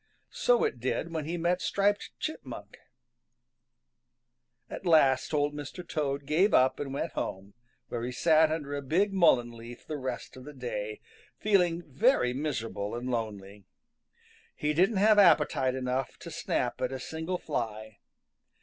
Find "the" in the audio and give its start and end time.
9.85-9.97, 10.43-10.53